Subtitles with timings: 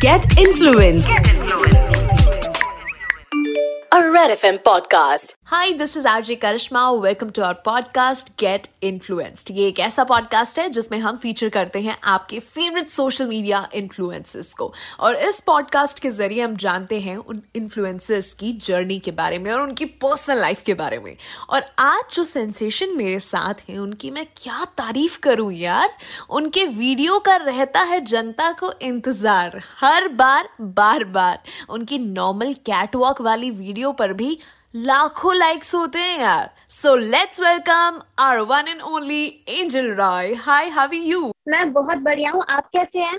[0.00, 1.06] Get influence.
[1.06, 1.76] Get influence.
[3.92, 5.34] A Red FM podcast.
[5.46, 10.04] Hi this is R RJ Karishma welcome to our podcast get influenced ये एक ऐसा
[10.04, 15.40] podcast है जिसमें हम feature करते हैं आपके फेवरेट सोशल मीडिया इन्फ्लुएंसेस को। और इस
[15.40, 19.84] पॉडकास्ट के ज़रिए हम जानते हैं उन इन्फ्लुएंसेस की जर्नी के बारे में और उनकी
[19.84, 21.16] पर्सनल लाइफ के बारे में।
[21.50, 25.96] और आज जो सेंसेशन मेरे साथ हैं, उनकी मैं क्या तारीफ़ करूँ यार?
[26.30, 33.20] उनके वीडियो का रहता है जनता को इंतज़ार, हर बार बार बार। उनकी नॉर्मल कैटवॉक
[33.20, 34.38] वाली वीडियो पर भी
[34.74, 40.68] लाखों लाइक्स होते हैं यार। So let's welcome our one and only Angel Roy hi
[40.68, 43.18] how are you मैं बहुत बढ़िया हूँ। आप कैसे हैं?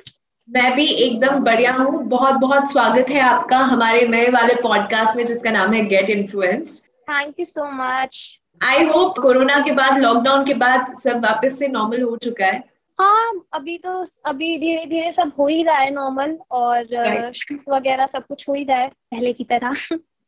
[0.49, 5.25] मैं भी एकदम बढ़िया हूँ। बहुत बहुत स्वागत है आपका हमारे नए वाले पॉडकास्ट में
[5.25, 6.77] जिसका नाम है get influence
[7.09, 8.17] thank you so much
[8.61, 12.63] I hope corona के बाद लॉकडाउन के बाद सब वापस से नॉर्मल हो चुका है।
[12.99, 13.93] हाँ अभी तो
[14.25, 17.59] अभी धीरे धीरे सब हो ही रहा है नॉर्मल और right.
[17.69, 19.73] वगैरह सब कुछ हो ही रहा है पहले की तरह।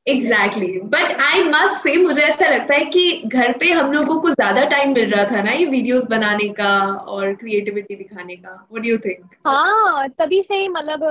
[0.07, 4.29] Exactly but I must say मुझे ऐसा लगता है कि घर पे हम लोगों को
[4.29, 6.73] ज़्यादा टाइम मिल रहा था ना ये वीडियोस बनाने का
[7.07, 8.49] और क्रिएटिविटी दिखाने का.
[8.49, 11.03] व्हाट डू यू थिंक हाँ तभी से मतलब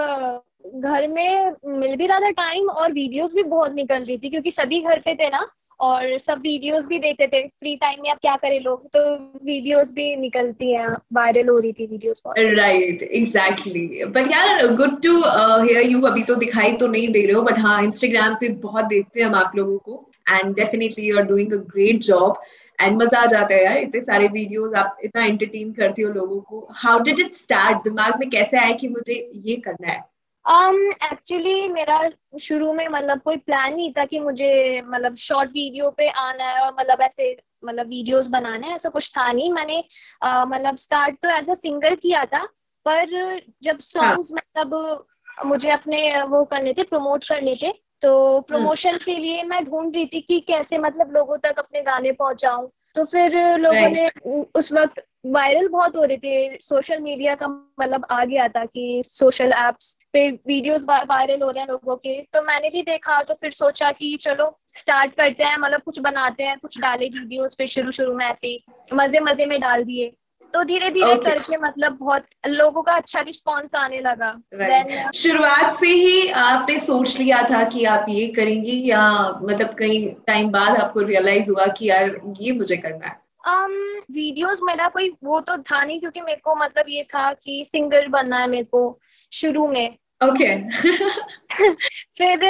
[0.77, 4.51] घर में मिल भी रहा था टाइम और वीडियोस भी बहुत निकल रही थी, क्योंकि
[4.51, 5.47] सभी घर पे थे ना,
[5.81, 8.87] और सब वीडियोस भी देखते थे। फ्री टाइम में अब क्या करें लोग?
[8.89, 9.01] तो
[9.45, 15.17] वीडियोस भी निकलती हैं वायरल हो रही थी वीडियोस राइट एग्जैक्टली बट यार गुड टू
[15.17, 18.85] हियर यू अभी तो दिखाई तो नहीं दे रहे हो बट हाँ इंस्टाग्राम पे बहुत
[18.87, 22.41] देखते हैं हम आप लोगों को and definitely you are doing a great job
[22.79, 26.41] and मज़ा आ जाता है यार, इतने सारे वीडियोस आप इतना एंटरटेन करती हो लोगों
[26.41, 29.15] को। हाउ डिड इट स्टार्ट दिमाग में कैसे आया कि मुझे
[29.45, 30.05] ये करना है?
[30.47, 32.01] एक्चुअली um, मेरा
[32.41, 36.61] शुरू में मतलब कोई प्लान नहीं था कि मुझे मतलब शॉर्ट वीडियो पे आना है
[36.61, 39.83] और मतलब ऐसे मतलब वीडियोस बनाने ऐसा कुछ था नहीं मैंने
[40.25, 42.45] uh, मतलब स्टार्ट तो एज अ सिंगर किया था
[42.87, 44.37] पर जब सॉन्ग्स हाँ.
[44.37, 49.65] मतलब मुझे अपने वो करने थे प्रमोट करने थे तो प्रमोशन हम्म। के लिए मैं
[49.65, 54.09] ढूंढ रही थी कि कैसे मतलब लोगों तक अपने गाने पहुंचाऊं तो फिर लोगों ने
[54.55, 57.47] उस वक्त वायरल बहुत हो रहे थे। सोशल मीडिया का
[57.81, 62.21] मतलब आ गया था कि सोशल एप्स पे वीडियोस वायरल हो रहे हैं लोगों के।
[62.33, 66.45] तो मैंने भी देखा तो फिर सोचा कि चलो स्टार्ट करते हैं। मतलब कुछ बनाते
[66.45, 68.59] हैं कुछ डाले वीडियोस फिर शुरू शुरू में ऐसे
[68.95, 70.13] मज़े मज़े में डाल दिए।
[70.55, 71.25] तो धीरे धीरे okay.
[71.25, 75.17] करके मतलब बहुत लोगों का अच्छा रिस्पॉन्स आने लगा। Right.
[75.17, 79.03] शुरुआत से ही आपने सोच लिया था कि आप ये करेंगी या
[79.43, 83.73] मतलब कई टाइम बाद आपको रियलाइज़ हुआ कि यार ये मुझे करना है। Um,
[84.11, 88.09] वीडियोस मेरा कोई वो तो था नहीं क्योंकि मेरे को मतलब ये था कि सिंगर
[88.09, 89.01] बनना है मेरे को
[89.33, 90.55] शुरू में। ओके
[92.19, 92.45] फिर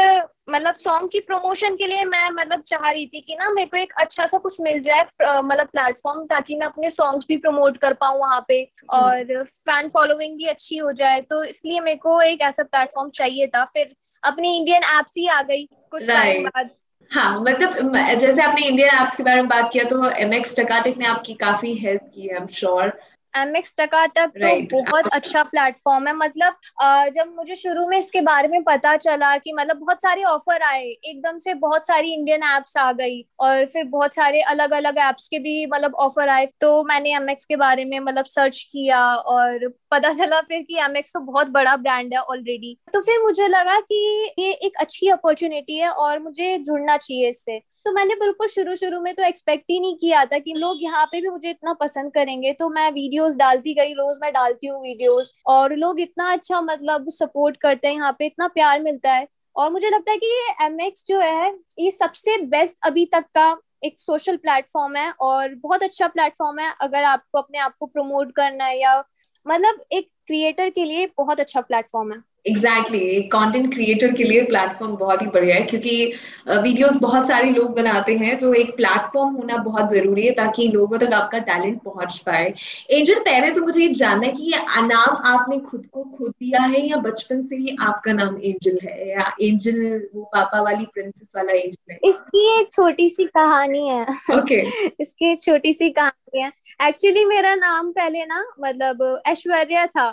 [0.51, 3.77] मतलब सॉन्ग की प्रमोशन के लिए मैं मतलब चाह रही थी कि ना मेरे को
[3.77, 7.95] एक अच्छा सा कुछ मिल जाए मतलब प्लेटफॉर्म ताकि मैं अपने सॉन्ग्स भी प्रमोट कर
[7.95, 8.61] पाऊँ वहाँ पे
[8.95, 13.11] हम्म। और फ़ैन फॉलोइंग भी अच्छी हो जाए। तो इसलिए मेरे को एक ऐसा प्लेटफॉर्म
[13.11, 16.71] चाहिए था। फिर अपनी इंडियन एप्स ही आ गई कुछ टाइम बाद।
[17.17, 20.99] हाँ मतलब जैसे आपने इंडियन एप्स के बारे में बात किया तो एम एक्स टकाटिक
[20.99, 22.93] ने आपकी काफ़ी हेल्प की है I am sure
[23.37, 24.73] M X Takatak तो right.
[24.73, 26.55] बहुत अच्छा प्लेटफॉर्म है। मतलब
[27.15, 30.83] जब मुझे शुरू में इसके बारे में पता चला कि मतलब बहुत सारे ऑफ़र आए
[30.83, 35.29] एकदम से बहुत सारी इंडियन एप्स आ गई और फिर बहुत सारे अलग अलग एप्स
[35.29, 39.05] के भी मतलब ऑफ़र आए तो मैंने एम एक्स के बारे में मतलब सर्च किया
[39.35, 43.23] और पता चला फिर कि एम एक्स तो बहुत बड़ा ब्रांड है ऑलरेडी तो फिर
[43.23, 44.03] मुझे लगा कि
[44.39, 49.01] ये एक अच्छी अपॉर्चुनिटी है और मुझे जुड़ना चाहिए इससे। तो मैंने बिल्कुल शुरू शुरू
[49.01, 52.13] में तो एक्सपेक्ट ही नहीं किया था कि लोग यहाँ पे भी मुझे इतना पसंद
[52.13, 52.93] करेंगे तो मैं
[53.27, 57.89] वीडियोस डालती गई, रोज मैं डालती हूँ वीडियोस और लोग इतना अच्छा मतलब सपोर्ट करते
[57.89, 59.27] हैं यहाँ पे, इतना प्यार मिलता है।
[59.57, 63.57] और मुझे लगता है कि ये एमएक्स जो है, ये सबसे बेस्ट अभी तक का
[63.85, 68.33] एक सोशल प्लेटफॉर्म है और बहुत अच्छा प्लेटफॉर्म है। अगर आपको अपने आप को प्रमोट
[68.37, 68.99] करना है या
[69.47, 73.29] मतलब एक क्रिएटर के लिए बहुत अच्छा प्लेटफॉर्म है। Exactly exactly.
[73.33, 76.13] कंटेंट क्रिएटर के लिए प्लेटफॉर्म बहुत ही बढ़िया है क्योंकि
[76.49, 80.99] वीडियोस बहुत सारे लोग बनाते हैं तो एक प्लेटफॉर्म होना बहुत ज़रूरी है ताकि लोगों
[80.99, 82.53] तक आपका टैलेंट पहुँच पाए।
[82.91, 86.63] एंजल पहले तो मुझे ये जानना है कि ये नाम आपने खुद को खुद दिया
[86.63, 89.11] है या बचपन से ही आपका नाम एंजल है?
[89.11, 91.99] या एंजल वो पापा वाली प्रिंसेस वाला एंजल है?
[92.05, 94.91] इसकी एक छोटी सी कहानी है। Okay okay.
[95.01, 96.53] इसकी एक छोटी सी कहानी है।
[96.89, 100.09] एक्चुअली मेरा नाम पहले ना मतलब ऐश्वर्या था।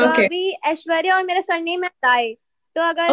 [0.00, 0.24] Okay.
[0.24, 2.34] अभी ऐश्वर्या और मेरा सरनेम है राय
[2.76, 3.10] तो अगर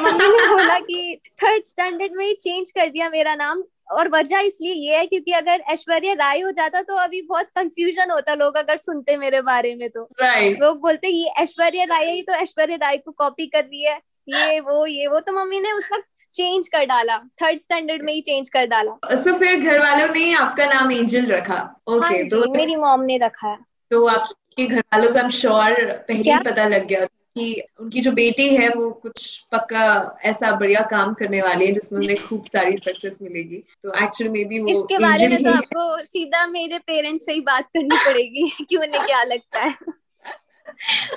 [0.00, 3.62] मम्मी ने बोला कि थर्ड स्टैंडर्ड में ही चेंज कर दिया मेरा नाम
[3.92, 8.10] और वजह इसलिए ये है क्योंकि अगर ऐश्वर्या राय हो जाता तो अभी बहुत कंफ्यूजन
[8.10, 10.60] होता लोग अगर सुनते मेरे बारे में तो। Right.
[10.60, 13.96] लोग बोलते ये ऐश्वर्या राय ही तो ऐश्वर्या राय को कॉपी कर रही है।
[14.28, 18.12] ये वो ये वो। तो मम्मी ने उस वक्त चेंज कर डाला। थर्ड स्टैंडर्ड में
[18.12, 21.98] ही चेंज कर डाला। सो so, फिर घर वालों ने आपका नाम एंजल रखा। ओके
[21.98, 23.58] okay, हाँ तो मेरी मॉम ने रखा है।
[23.90, 28.12] तो आप के घर वालों का श्योर पहले ही पता लग गया कि उनकी जो
[28.12, 29.84] बेटी है वो कुछ पक्का
[30.24, 34.44] ऐसा बढ़िया काम करने वाली है जिसमें उन्हें खूब सारी सक्सेस मिलेगी। तो एक्चुअली मे
[34.44, 38.48] बी वो इसके बारे में तो आपको सीधा मेरे पेरेंट्स से ही बात करनी पड़ेगी
[38.70, 39.74] कि उन्हें क्या लगता है।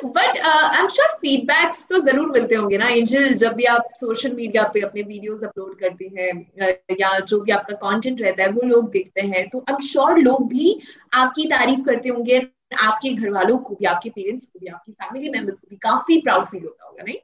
[0.05, 4.33] But I am sure feedbacks तो ज़रूर मिलते होंगे ना एंजल जब भी आप सोशल
[4.35, 8.49] मीडिया पे अपने वीडियोस अपलोड करती हैं uh, या जो भी आपका कंटेंट रहता है
[8.49, 10.79] वो लोग देखते हैं। तो आई एम श्योर लोग भी
[11.13, 12.39] आपकी तारीफ़ करते होंगे
[12.73, 16.21] आपके घर वालों को भी, आपके पेरेंट्स को भी, आपकी फैमिली मेंबर्स को भी काफ़ी
[16.21, 17.15] प्राउड फील होता होगा, नहीं?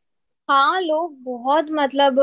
[0.50, 2.19] हाँ लोग बहुत मतलब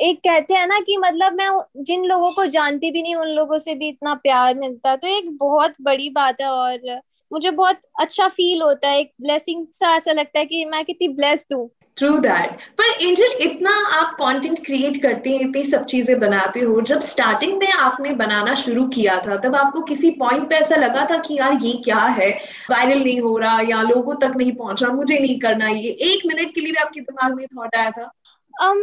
[0.00, 1.48] एक कहते हैं ना कि मतलब मैं
[1.84, 5.08] जिन लोगों को जानती भी नहीं, उन लोगों से भी इतना प्यार मिलता है तो
[5.08, 7.00] एक बहुत बड़ी बात है और
[7.32, 11.08] मुझे बहुत अच्छा फील होता है, एक ब्लेसिंग सा ऐसा लगता है कि मैं कितनी
[11.08, 16.18] ब्लेस्ड हूँ। ट्रू दैट पर एंजल इतना आप कंटेंट क्रिएट करते हैं इतनी सब चीज़ें
[16.20, 20.56] बनाते हो जब स्टार्टिंग में आपने बनाना शुरू किया था तब आपको किसी पॉइंट पे
[20.56, 22.30] ऐसा लगा था कि यार ये क्या है?
[22.70, 26.26] वायरल नहीं हो रहा या लोगों तक नहीं पहुँच रहा मुझे नहीं करना ये। एक
[26.26, 28.10] मिनट के लिए भी आपके दिमाग में थॉट आया था?
[28.54, 28.78] um,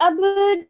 [0.00, 0.20] अब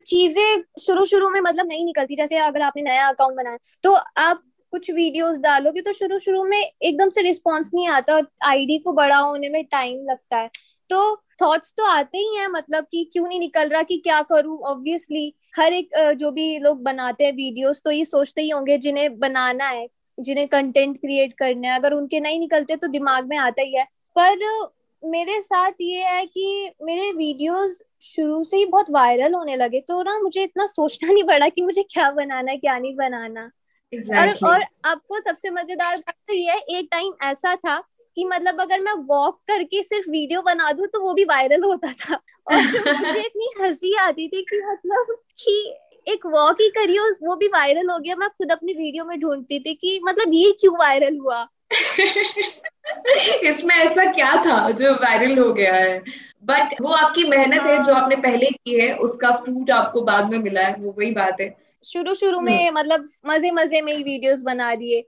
[0.07, 4.43] चीज़ें शुरू शुरू में मतलब नहीं निकलती जैसे अगर आपने नया अकाउंट बनाया तो आप
[4.73, 8.93] कुछ वीडियोस डालोगे तो शुरू शुरू में एकदम से रिस्पॉन्स नहीं आता और आईडी को
[8.93, 10.51] बड़ा होने में टाइम लगता है।
[10.91, 14.59] तो थॉट्स तो आते ही हैं मतलब कि क्यों नहीं निकल रहा कि क्या करूँ?
[14.61, 19.19] ऑब्वियसली हर एक जो भी लोग बनाते हैं वीडियोस तो ये सोचते ही होंगे जिन्हें
[19.19, 19.87] बनाना है
[20.19, 23.85] जिन्हें कंटेंट क्रिएट करना है। अगर उनके नहीं निकलते तो दिमाग में आता ही है।
[24.17, 24.69] पर
[25.03, 30.03] मेरे साथ ये है कि मेरे वीडियोस शुरू से ही बहुत वायरल होने लगे तो
[30.03, 33.51] ना मुझे इतना सोचना नहीं पड़ा कि मुझे क्या बनाना है क्या नहीं बनाना।
[33.93, 34.43] exactly.
[34.43, 37.77] और और आपको सबसे मज़ेदार बात तो ये है एक टाइम ऐसा था
[38.17, 41.93] कि मतलब अगर मैं वॉक करके सिर्फ़ वीडियो बना दू तो वो भी वायरल होता
[41.93, 42.15] था।
[42.49, 42.57] और
[43.01, 45.77] मुझे इतनी हँसी आती थी कि मतलब कि
[46.09, 49.61] एक वॉक ही करी वो भी वायरल हो गया। मैं खुद अपनी वीडियो में ढूंढती
[49.61, 51.47] थी कि मतलब ये क्यों वायरल हुआ?
[53.45, 55.99] इसमें ऐसा क्या था जो वायरल हो गया है?
[56.45, 60.39] बट वो आपकी मेहनत है जो आपने पहले की है उसका फ्रूट आपको बाद में
[60.39, 64.03] मिला है वो वही बात है। शुरू शुरू में हम्म। मतलब मज़े मज़े में ही
[64.03, 65.01] वीडियोस बना दिए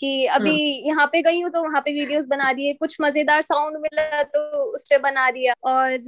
[0.00, 3.42] कि अभी हम्म। यहाँ पे गई हूँ तो वहाँ पे वीडियोस बना दिए कुछ मज़ेदार
[3.42, 5.98] साउंड मिला तो उस पे बना दिया और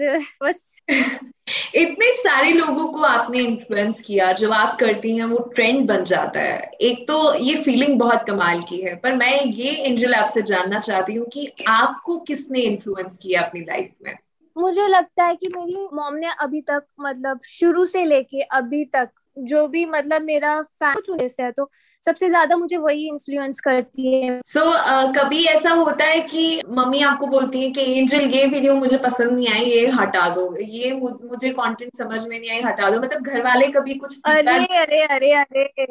[0.42, 0.78] बस
[1.74, 6.40] इतने सारे लोगों को आपने इन्फ्लुएंस किया जो आप करती हैं वो ट्रेंड बन जाता
[6.40, 10.80] है एक तो ये फीलिंग बहुत कमाल की है पर मैं ये एंजल आपसे जानना
[10.80, 14.16] चाहती हूँ कि आपको किसने इन्फ्लुएंस किया अपनी लाइफ में
[14.56, 19.10] मुझे लगता है कि मेरी मॉम ने अभी तक मतलब शुरू से लेके अभी तक
[19.38, 21.70] जो भी मतलब मेरा फ़ैन से है तो
[22.06, 26.62] सबसे ज़्यादा मुझे वही इन्फ्लुएंस करती है। सो so, uh, कभी ऐसा होता है कि
[26.69, 30.56] मम्मी आपको बोलती है कि एंजल ये वीडियो मुझे पसंद नहीं आई ये हटा दो।
[30.61, 34.67] ये मुझे कंटेंट समझ में नहीं आई हटा दो। मतलब घर वाले कभी कुछ अरे
[34.76, 35.87] अरे अरे अरे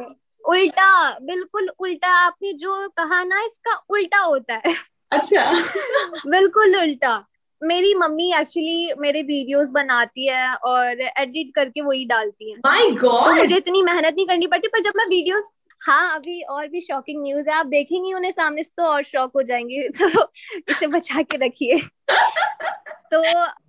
[0.46, 4.76] उल्टा बिल्कुल उल्टा आपने जो कहा ना इसका उल्टा होता है।
[5.12, 5.52] अच्छा।
[6.28, 7.28] बिल्कुल उल्टा।
[7.62, 13.26] मेरी मम्मी एक्चुअली मेरे वीडियोस बनाती है और एडिट करके वही डालती है। माय गॉड
[13.26, 16.82] तो मुझे इतनी मेहनत नहीं करनी पड़ती पर जब मैं वीडियोस हाँ अभी और भी
[16.82, 20.08] शॉकिंग न्यूज़ है। आप देखेंगे उन्हें सामने से तो और शॉक हो जाएँगे। तो
[20.70, 21.80] इसे बचा के रखिए।
[23.14, 23.22] तो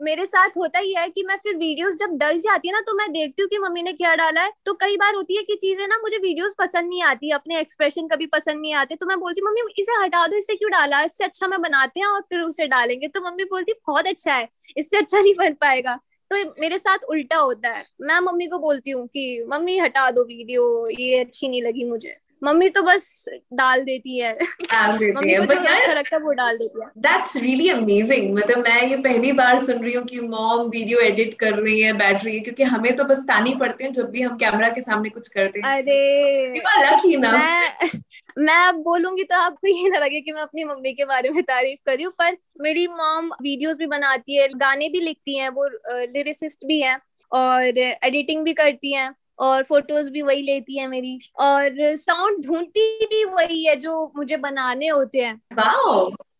[0.04, 2.94] मेरे साथ होता ही है कि मैं फिर वीडियोस जब डल जाती है ना तो
[2.96, 5.54] मैं देखती हूँ कि मम्मी ने क्या डाला है। तो कई बार होती है कि
[5.56, 9.18] चीज़ें ना, मुझे वीडियोस पसंद नहीं आती, अपने एक्सप्रेशन कभी पसंद नहीं आते। तो मैं
[9.20, 12.40] बोलती मम्मी, इसे हटा दो, इससे क्यों डाला इससे अच्छा मैं बनाते हैं और फिर
[12.40, 15.98] उसे डालेंगे। तो मम्मी बोलती, बहुत अच्छा है, इससे अच्छा नहीं बन पाएगा।
[16.32, 20.24] तो मेरे साथ उल्टा होता है। मैं मम्मी को बोलती हूँ कि, मम्मी, हटा दो
[20.24, 25.40] वीडियो, ये अच्छी नहीं लगी मुझे। मम्मी तो बस डाल देती है। डाल देती है
[25.46, 29.32] बट अच्छा लगता है वो डाल देती है। दैट्स रियली अमेजिंग मतलब मैं ये पहली
[29.32, 32.62] बार सुन रही हूँ कि मॉम वीडियो एडिट कर रही है बैठ रही है क्योंकि
[32.62, 35.76] हमें तो बस तानी पड़ते हैं जब भी हम कैमरा के सामने कुछ करते हैं।
[35.76, 37.90] अरे। लकी ना। मैं
[38.38, 41.42] मैं अब बोलूँगी तो आपको ये ना लगे कि मैं अपनी मम्मी के बारे में
[41.42, 45.68] तारीफ़ करी हूँ पर मेरी मॉम वीडियोस भी बनाती है गाने भी लिखती हैं वो
[45.90, 46.98] लिरिसिस्ट भी हैं
[47.32, 53.06] और एडिटिंग भी करती हैं। और फ़ोटोज़ भी वही लेती है मेरी। और साउंड ढूंढती
[53.06, 55.40] भी वही है जो मुझे बनाने होते हैं।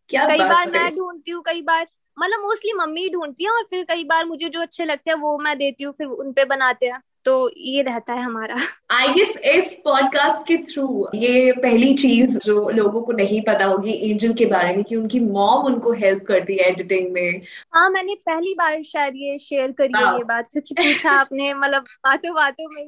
[0.09, 3.83] क्या कई बार मैं ढूंढती हूँ कई बार मतलब मोस्टली मम्मी ढूंढती है और फिर
[3.83, 7.01] कई बार मुझे जो अच्छे लगते हैं वो मैं देती हूँ फिर उनपे बनाते हैं।
[7.25, 8.55] तो ये रहता है हमारा।
[8.91, 13.91] आई गेस इस पॉडकास्ट के थ्रू ये पहली चीज़ जो लोगों को नहीं पता होगी
[14.09, 17.41] एंजल के बारे में कि उनकी मॉम उनको हेल्प करती है एडिटिंग में।
[17.73, 21.85] हाँ मैंने पहली बार शायद ये शेयर करी है ये बात क्योंकि पूछा आपने मतलब
[22.05, 22.83] बातों बातों में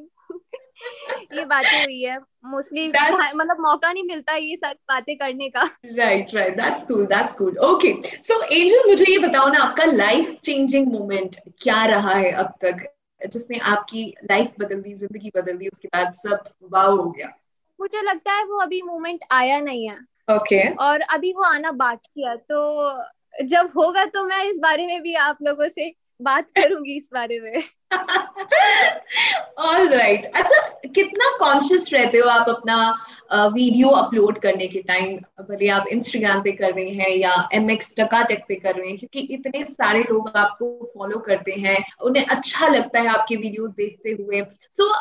[1.33, 5.63] ये बातें हुई है। मोस्टली मतलब मौका नहीं मिलता ये सब बातें करने का।
[5.97, 10.35] Right right that's cool that's cool okay so Angel मुझे ये बताओ ना आपका लाइफ
[10.43, 12.85] चेंजिंग मोमेंट क्या रहा है अब तक?
[13.27, 17.31] जिसने आपकी लाइफ बदल दी ज़िंदगी बदल दी उसके बाद सब वाव हो गया।
[17.79, 20.77] मुझे लगता है वो अभी मोमेंट आया नहीं है। Okay okay.
[20.79, 23.03] और अभी वो आना बाकी है तो
[23.43, 27.39] जब होगा तो मैं इस बारे में भी आप लोगों से बात करूँगी इस बारे
[27.39, 27.53] में।
[29.57, 30.35] All right right.
[30.35, 32.77] अच्छा कितना कॉन्शियस रहते हो आप अपना
[33.33, 35.17] वीडियो अपलोड करने के टाइम
[35.49, 38.97] भले आप इंस्टाग्राम पे कर रहे हैं या एम एक्स टकाटेक पे कर रहे हैं,
[38.97, 44.11] क्योंकि इतने सारे लोग आपको फॉलो करते हैं, उन्हें अच्छा लगता है आपके वीडियोस देखते
[44.11, 44.91] हुए। So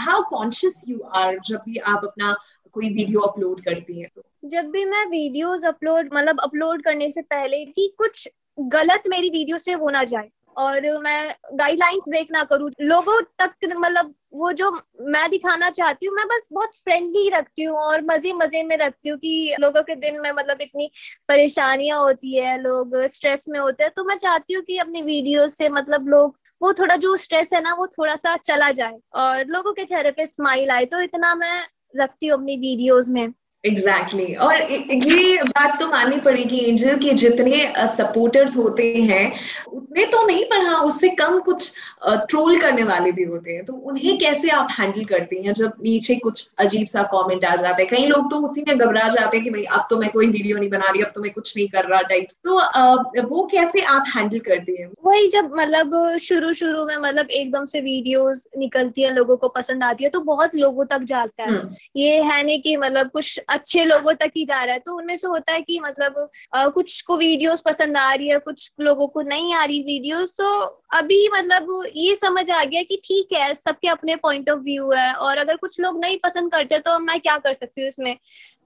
[0.00, 2.34] how conscious you are जब भी आप अपना
[2.74, 4.22] कोई वीडियो अपलोड करती हैं तो?
[4.44, 9.58] जब भी मैं वीडियोस अपलोड मतलब अपलोड करने से पहले कि कुछ गलत मेरी वीडियो
[9.58, 14.70] से हो ना जाए और मैं गाइडलाइंस ब्रेक ना करूँ। लोगों तक मतलब वो जो
[15.02, 19.08] मैं दिखाना चाहती हूँ, मैं बस बहुत फ्रेंडली रखती हूँ और मज़े मज़े में रखती
[19.08, 20.90] हूँ कि लोगों के दिन में मतलब इतनी
[21.28, 25.46] परेशानियाँ होती है, लोग स्ट्रेस में होते हैं। तो मैं चाहती हूँ कि अपनी वीडियो
[25.48, 29.44] से मतलब लोग, वो थोड़ा जो स्ट्रेस है ना, वो थोड़ा सा चला जाए और
[29.46, 31.62] लोगों के चेहरे पे स्माइल आए। तो इतना मैं
[31.96, 33.28] रखती हूँ अपनी वीडियोस में।
[33.64, 34.36] Exactly exactly.
[34.38, 39.32] और ये बात तो माननी पड़ेगी एंजल के जितने सपोर्टर्स होते हैं
[39.68, 41.72] उतने तो नहीं पर हाँ उससे कम कुछ
[42.08, 46.14] ट्रोल करने वाले भी होते हैं। तो उन्हें कैसे आप हैंडल करती हैं जब नीचे
[46.16, 47.84] कुछ अजीब सा कमेंट आ जाता है?
[47.86, 50.58] कई लोग तो उसी में घबरा जाते हैं कि भाई अब तो मैं कोई वीडियो
[50.58, 54.04] नहीं बना रही अब तो मैं कुछ नहीं कर रहा टाइप तो वो कैसे आप
[54.16, 54.88] हैंडल करती हैं?
[55.04, 59.84] वही जब मतलब शुरू शुरू में मतलब एकदम से वीडियोस निकलती है लोगों को पसंद
[59.84, 63.38] आती है तो बहुत लोगों तक जाता है। हम्म। ये है नहीं कि मतलब कुछ
[63.50, 66.66] अच्छे लोगों तक ही जा रहा है। तो उनमें से होता है कि मतलब आ,
[66.68, 70.48] कुछ को वीडियोस पसंद आ रही है कुछ लोगों को नहीं आ रही वीडियोस तो
[70.92, 75.12] अभी मतलब ये समझ आ गया कि ठीक है सबके अपने पॉइंट ऑफ़ व्यू है
[75.14, 78.16] और अगर कुछ लोग नहीं पसंद करते तो मैं क्या कर सकती हूँ इसमें?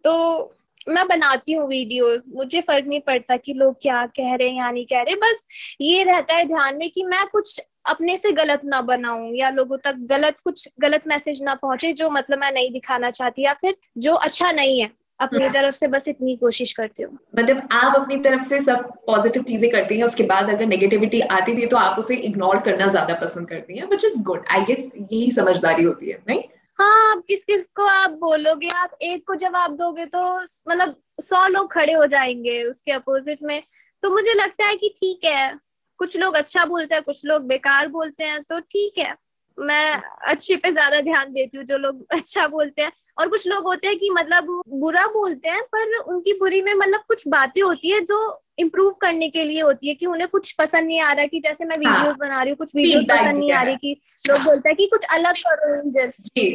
[0.05, 0.55] तो
[0.87, 4.71] मैं बनाती हूँ वीडियोस मुझे फ़र्क नहीं पड़ता कि लोग क्या कह रहे हैं या
[4.71, 5.47] नहीं कह रहे बस
[5.81, 9.77] ये रहता है ध्यान में कि मैं कुछ अपने से गलत ना बनाऊँ या लोगों
[9.79, 13.77] तक गलत कुछ गलत मैसेज ना पहुँचे जो मतलब मैं नहीं दिखाना चाहती या फिर
[13.99, 17.95] जो अच्छा नहीं है। अपनी हाँ। तरफ़ से बस इतनी कोशिश करती हूँ। मतलब आप
[17.97, 21.69] अपनी तरफ़ से सब पॉजिटिव चीज़ें करती हैं उसके बाद अगर नेगेटिविटी आती भी है
[21.69, 25.31] तो आप उसे इग्नोर करना ज़्यादा पसंद करती हैं which is good I guess यही
[25.31, 26.43] समझदारी होती है नहीं
[26.79, 30.21] हाँ आप किस किस को आप बोलोगे, आप एक को जवाब दोगे तो
[30.69, 33.63] मतलब सौ लोग खड़े हो जाएँगे उसके अपोजिट में।
[34.03, 35.55] तो मुझे लगता है कि ठीक है,
[36.01, 39.15] कुछ लोग अच्छा बोलते हैं, कुछ लोग बेकार बोलते हैं तो ठीक है।
[39.59, 39.95] मैं
[40.29, 43.87] अच्छे पे ज़्यादा ध्यान देती हूँ जो लोग अच्छा बोलते हैं। और कुछ लोग होते
[43.89, 48.01] हैं कि मतलब बुरा बोलते हैं, पर उनकी बुरी में मतलब कुछ बातें होती है
[48.05, 48.19] जो
[48.59, 51.65] इम्प्रूव करने के लिए होती है कि उन्हें कुछ पसंद नहीं आ रहा कि जैसे
[51.65, 54.69] मैं वीडियोस हाँ, बना रही हूँ कुछ वीडियोस पसंद नहीं आ रही कि लोग बोलते
[54.69, 56.11] हैं कि कुछ अलग करो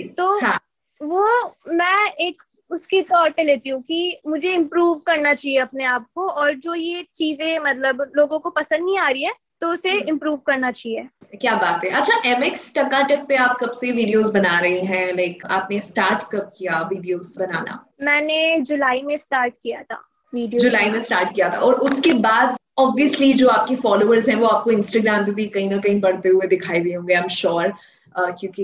[0.07, 0.59] तो हाँ.
[1.01, 2.41] वो मैं एक
[2.71, 6.73] उसके तौर पे लेती हूँ कि मुझे इम्प्रूव करना चाहिए अपने आप को और जो
[6.73, 10.71] ये चीज़ें मतलब लोगों को पसंद नहीं आ रही है तो उसे इम्प्रूव हम्म। करना
[10.71, 11.07] चाहिए।
[11.41, 15.13] क्या बात है। अच्छा एम एक्स टकाटक पे आप कब से वीडियोस बना रही हैं?
[15.13, 17.85] लाइक आपने स्टार्ट कब किया वीडियोस बनाना?
[18.01, 23.33] मैंने जुलाई में स्टार्ट किया था। जुलाई में स्टार्ट किया था। और उसके बाद ऑब्वियसली
[23.33, 26.79] जो आपके फॉलोअर्स हैं वो आपको इंस्टाग्राम पे भी कहीं ना कहीं बढ़ते हुए दिखाई
[26.79, 27.73] दिए होंगे आई एम श्योर
[28.17, 28.63] क्योंकि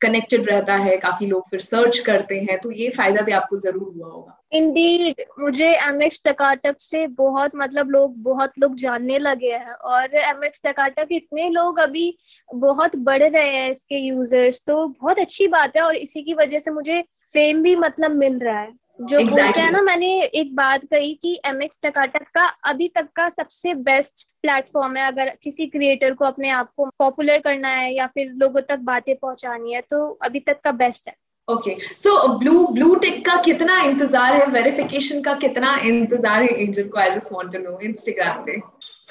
[0.00, 3.92] कनेक्टेड रहता है काफ़ी लोग फिर सर्च करते हैं तो ये फ़ायदा भी आपको ज़रूर
[3.96, 9.52] हुआ होगा। इंडी मुझे एम एक्स टकाटक से बहुत मतलब लोग बहुत लोग जानने लगे
[9.52, 12.14] हैं और एम एक्स टकाटक इतने लोग अभी
[12.48, 16.58] बहुत बढ़ रहे हैं इसके यूज़र्स तो बहुत अच्छी बात है और इसी की वजह
[16.58, 17.00] से मुझे
[17.32, 19.38] फेम भी मतलब मिल रहा है। जो exactly.
[19.38, 23.28] बोलते हैं ना मैंने एक बात कही कि एम एक्स टकाटक का अभी तक का
[23.28, 28.06] सबसे बेस्ट प्लेटफॉर्म है। अगर किसी क्रिएटर को अपने आप को पॉपुलर करना है या
[28.06, 31.14] फिर लोगों तक बातें पहुंचानी है तो अभी तक का बेस्ट है।
[31.48, 34.46] Okay so blue blue tick का कितना इंतज़ार है?
[34.46, 37.00] वेरिफिकेशन का कितना इंतज़ार है एंजल को?
[37.00, 38.60] I just want to know Instagram पे.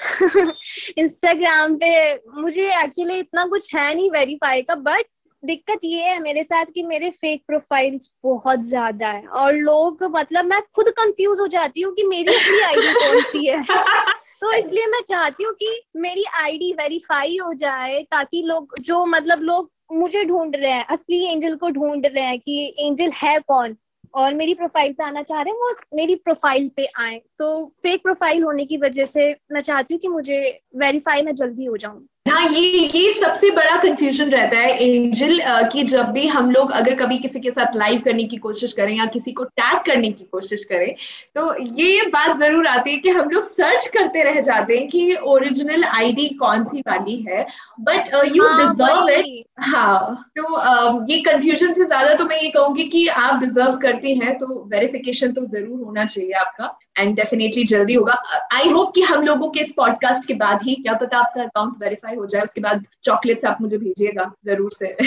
[0.98, 5.04] इंस्टाग्राम पे मुझे एक्चुअली इतना कुछ है नहीं वेरीफाई का बट
[5.42, 10.44] दिक्कत ये है मेरे साथ कि मेरे फेक प्रोफाइल्स बहुत ज़्यादा है और लोग मतलब
[10.44, 13.62] मैं खुद कंफ्यूज हो जाती हूँ कि मेरी अपनी आईडी कौन सी है।
[14.40, 19.42] तो इसलिए मैं चाहती हूँ कि मेरी आईडी वेरीफाई हो जाए ताकि लोग जो मतलब
[19.42, 23.76] लोग मुझे ढूंढ रहे हैं असली एंजल को ढूंढ रहे हैं कि एंजल है कौन
[24.14, 28.02] और मेरी प्रोफ़ाइल पे आना चाह रहे हैं वो मेरी प्रोफ़ाइल पे आए। तो फेक
[28.02, 32.06] प्रोफ़ाइल होने की वजह से मैं चाहती हूँ कि मुझे वेरीफाई मैं जल्दी हो जाऊँ।
[32.26, 32.60] हाँ ये
[32.94, 35.40] ये सबसे बड़ा कंफ्यूजन रहता है एंजल
[35.72, 38.94] कि जब भी हम लोग अगर कभी किसी के साथ लाइव करने की कोशिश करें
[38.96, 40.94] या किसी को टैग करने की कोशिश करें
[41.36, 45.14] तो ये बात ज़रूर आती है कि हम लोग सर्च करते रह जाते हैं कि
[45.14, 47.46] ओरिजिनल आईडी कौन सी वाली है।
[47.80, 52.84] बट यू डिजर्व इट हाँ तो uh, ये कंफ्यूजन से ज़्यादा तो मैं ये कहूँगी
[52.84, 57.94] कि आप डिजर्व करती हैं तो वेरिफिकेशन तो ज़रूर होना चाहिए आपका। एंड डेफिनेटली जल्दी
[57.94, 58.12] होगा
[58.52, 61.74] आई होप कि हम लोगों के इस पॉडकास्ट के बाद ही क्या पता आपका अकाउंट
[61.78, 64.96] वेरीफाई हो जाए उसके बाद चॉकलेट्स आप मुझे भेजिएगा ज़रूर से।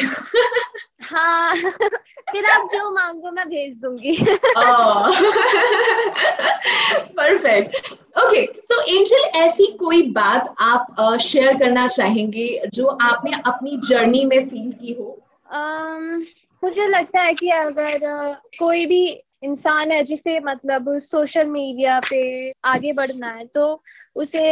[1.01, 1.55] हाँ
[2.31, 4.25] फिर आप जो मांगो मैं भेज दूँगी।
[7.13, 7.75] परफेक्ट
[8.23, 14.25] ओके सो एंजल ऐसी कोई बात आप शेयर uh, करना चाहेंगे जो आपने अपनी जर्नी
[14.25, 15.21] में फील की हो?
[15.55, 16.23] Um,
[16.63, 22.21] मुझे लगता है कि अगर uh, कोई भी इंसान है जिसे मतलब सोशल मीडिया पे
[22.65, 23.65] आगे बढ़ना है तो
[24.15, 24.43] उसे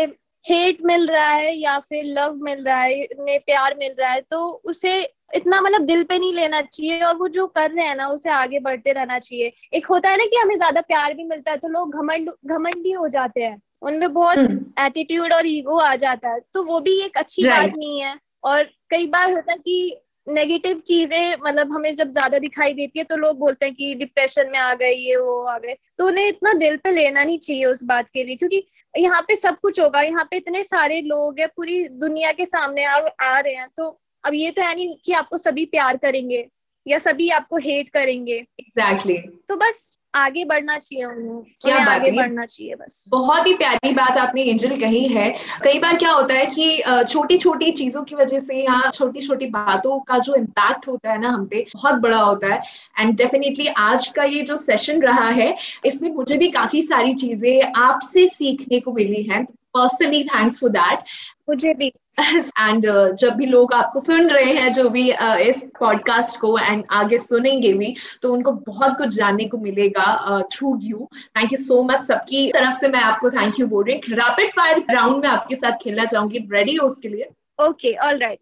[0.45, 4.21] हेट मिल रहा है या फिर लव मिल रहा है ने प्यार मिल रहा है
[4.21, 4.97] तो उसे
[5.35, 8.29] इतना मतलब दिल पे नहीं लेना चाहिए और वो जो कर रहे हैं ना उसे
[8.31, 11.57] आगे बढ़ते रहना चाहिए। एक होता है ना कि हमें ज़्यादा प्यार भी मिलता है
[11.57, 16.29] तो लोग घमंड घमंडी हो जाते हैं। उनमें बहुत एटीट्यूड हम्म। और ईगो आ जाता
[16.29, 19.99] है तो वो भी एक अच्छी बात नहीं है। और कई बार होता है कि
[20.27, 24.49] नेगेटिव चीज़ें मतलब हमें जब ज़्यादा दिखाई देती है तो लोग बोलते हैं कि डिप्रेशन
[24.51, 27.65] में आ गए ये वो आ गए। तो उन्हें इतना दिल पे लेना नहीं चाहिए
[27.65, 28.63] उस बात के लिए क्योंकि
[28.97, 32.85] यहाँ पे सब कुछ होगा यहाँ पे इतने सारे लोग है पूरी दुनिया के सामने
[32.85, 33.89] आ, आ रहे हैं। तो
[34.23, 36.45] अब ये तो है नहीं कि आपको सभी प्यार करेंगे
[36.85, 39.47] या सभी आपको हेट करेंगे। Exactly exactly.
[39.47, 43.91] तो बस आगे बढ़ना चाहिए उन्हें। क्या बात आगे बढ़ना चाहिए बस। बहुत ही प्यारी
[43.93, 45.29] बात आपने एंजल कही है।
[45.63, 49.47] कई बार क्या होता है कि छोटी छोटी चीज़ों की वजह से या छोटी छोटी
[49.49, 52.61] बातों का जो इम्पैक्ट होता है ना हम पे बहुत बड़ा होता है।
[52.99, 55.55] एंड डेफिनेटली आज का ये जो सेशन रहा है
[55.85, 59.43] इसमें मुझे भी काफ़ी सारी चीज़ें आपसे सीखने को मिली हैं।
[59.75, 61.03] पर्सनली थैंक्स फॉर दैट
[61.49, 65.61] मुझे भी। एंड uh, जब भी लोग आपको सुन रहे हैं जो भी uh, इस
[65.79, 71.09] पॉडकास्ट को एंड आगे सुनेंगे भी तो उनको बहुत कुछ जानने को मिलेगा through you
[71.37, 74.51] thank you so much सबकी तरफ़ से मैं आपको थैंक यू बोल रही हूँ। रैपिड
[74.51, 77.29] फायर राउंड में आपके साथ खेलना चाहूँगी। रेडी हो उसके लिए?
[77.61, 78.39] Okay all right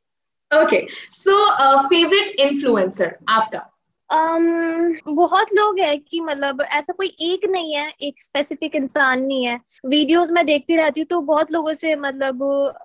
[0.52, 1.34] okay so
[1.88, 3.71] favourite influencer आपका?
[4.12, 4.46] Um,
[5.08, 9.60] बहुत लोग हैं कि मतलब ऐसा कोई एक नहीं है एक स्पेसिफिक इंसान नहीं है।
[9.86, 12.40] वीडियोस में देखती रहती हूँ तो बहुत लोगों से मतलब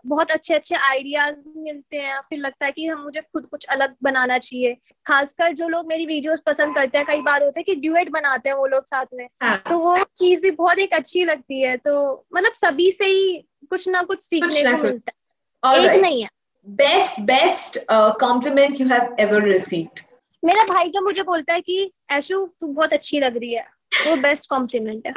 [0.06, 3.94] बहुत अच्छे अच्छे आइडियाज़ मिलते हैं। फिर लगता है कि हम मुझे खुद कुछ अलग
[4.02, 4.74] बनाना चाहिए।
[5.06, 8.48] खासकर जो लोग मेरी वीडियोस पसंद करते हैं कई बार होते हैं कि ड्यूएट बनाते
[8.48, 9.56] हैं वो लोग साथ में। हाँ.
[9.70, 13.36] तो वो चीज़ भी बहुत एक अच्छी लगती है। तो मतलब सभी से ही
[13.70, 16.28] कुछ ना कुछ सीखने को मिलता है। एक नहीं है।
[16.66, 20.00] Best best compliment you have ever received
[20.46, 23.64] मेरा भाई जो मुझे बोलता है कि ऐशु तू बहुत अच्छी लग रही है।
[24.06, 25.12] वो बेस्ट कॉम्प्लीमेंट है.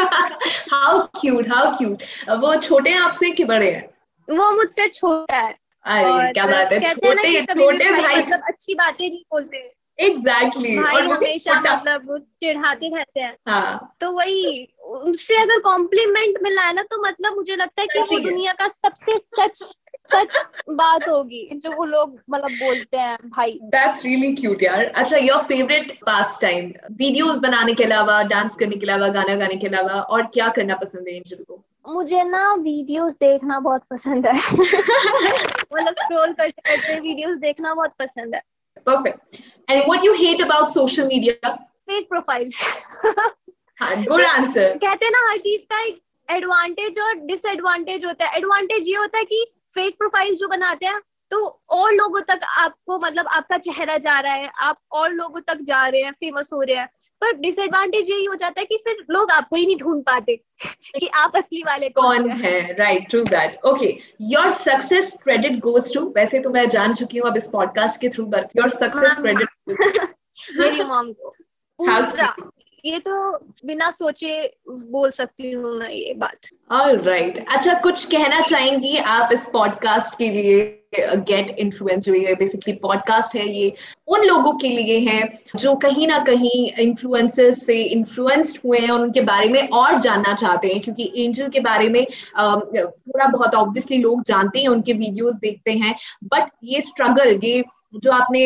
[0.72, 2.04] हाउ क्यूट हाउ क्यूट
[2.40, 3.88] वो छोटे हैं आपसे कि बड़े हैं?
[4.28, 5.54] वो मुझसे छोटा है।
[5.86, 9.58] अरे क्या बात है। छोटे छोटे भाई मतलब अच्छी बातें नहीं बोलते।
[10.00, 10.84] Exactly exactly.
[10.84, 13.96] भाई हमेशा मतलब चिढ़ाते रहते हैं। हाँ.
[14.02, 18.20] तो वही उससे अगर कॉम्प्लीमेंट मिला है ना तो मतलब मुझे लगता है कि वो
[18.20, 19.62] दुनिया का सबसे सच
[20.14, 20.38] सच
[20.70, 25.42] बात होगी जो वो लोग मतलब बोलते हैं भाई। दैट्स रियली क्यूट यार। अच्छा your
[25.44, 30.02] favourite pastime videos बनाने के अलावा डांस करने के अलावा गाना गाने के अलावा
[30.02, 31.64] और क्या करना पसंद है एंजल को?
[31.88, 34.34] मुझे ना वीडियोस देखना बहुत पसंद है।
[35.74, 38.42] मतलब स्क्रॉल करते करते वीडियोस देखना बहुत पसंद है।
[38.88, 39.38] Perfect
[39.70, 42.62] and what you hate about social media fake profiles
[43.82, 48.88] good answer कहते हैं ना हर चीज़ का एक एडवांटेज और डिसएडवांटेज होता है। एडवांटेज
[48.88, 51.02] ये होता है कि फेक प्रोफ़ाइल जो बनाते हैं
[51.32, 55.58] तो और लोगों तक आपको मतलब आपका चेहरा जा रहा है आप और लोगों तक
[55.62, 56.88] जा रहे हैं फ़ेमस हो रहे हैं।
[57.22, 60.36] पर डिसएडवांटेज यही हो जाता है कि फिर लोग आपको ही नहीं ढूंढ पाते
[61.00, 66.14] कि आप असली वाले कौन है। Right true that okay your success credit goes to
[66.16, 69.50] वैसे तो मैं जान चुकी हूँ अब इस पॉडकास्ट के through but your success credit
[70.60, 71.36] मेरी मॉम को।
[71.80, 72.36] पूरा।
[72.86, 76.38] ये तो बिना सोचे बोल सकती हूँ मैं ये बात
[76.72, 77.54] ऑल राइट right.
[77.54, 83.36] अच्छा कुछ कहना चाहेंगी आप इस पॉडकास्ट के लिए गेट इन्फ्लुएंस जो ये बेसिकली पॉडकास्ट
[83.36, 83.74] है ये,
[84.08, 89.02] उन लोगों के लिए है जो कहीं ना कहीं इन्फ्लुएंसर्स से इन्फ्लुएंस्ड हुए हैं और
[89.02, 92.06] उनके बारे में और जानना चाहते हैं, क्योंकि एंजल के बारे में
[92.86, 98.12] थोड़ा बहुत ऑब्वियसली लोग जानते हैं, उनके वीडियोस देखते हैं बट ये स्ट्रगल ये जो
[98.12, 98.42] आपने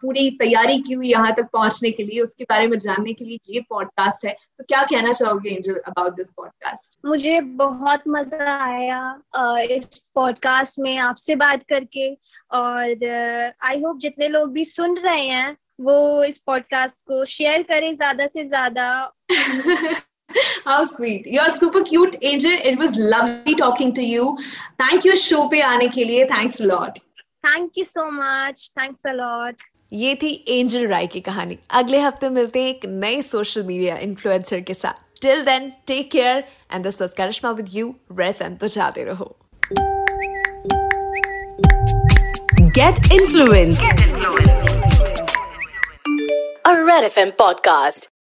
[0.00, 3.38] पूरी तैयारी की हुई यहाँ तक पहुँचने के लिए उसके बारे में जानने के लिए
[3.48, 9.62] ये पॉडकास्ट है तो क्या कहना चाहोगे एंजल अबाउट दिस पॉडकास्ट मुझे बहुत मज़ा आया
[9.70, 12.10] इस पॉडकास्ट में आपसे बात करके
[12.52, 17.94] और आई होप जितने लोग भी सुन रहे हैं वो इस पॉडकास्ट को शेयर करें
[17.94, 18.86] ज़्यादा से ज़्यादा
[20.64, 21.26] How sweet.
[21.26, 22.58] You're super cute, Angel.
[22.62, 24.36] It was lovely talking to you.
[24.78, 26.26] Thank you show पे आने के लिए.
[26.28, 26.98] Thanks a lot.
[27.48, 32.28] Thank you so much thanks a lot ये थी एंजल राय की कहानी। अगले हफ़्ते
[32.28, 37.00] मिलते हैं एक नए सोशल मीडिया इन्फ्लुएंसर के साथ। Till then take care and this
[37.00, 39.36] was Karishma with you red FM बजाते रहो।
[42.78, 43.80] Get influence.
[46.66, 48.17] A Red FM podcast.